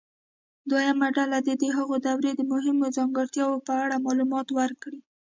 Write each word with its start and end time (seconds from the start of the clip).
دویمه 0.69 1.07
ډله 1.17 1.37
دې 1.47 1.53
د 1.61 1.63
هغې 1.75 1.97
دورې 2.05 2.31
د 2.35 2.41
مهمو 2.51 2.87
ځانګړتیاوو 2.97 3.63
په 3.67 3.73
اړه 3.83 4.03
معلومات 4.05 4.47
ورکړي. 4.59 4.99